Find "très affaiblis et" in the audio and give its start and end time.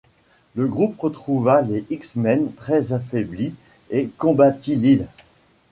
2.53-4.09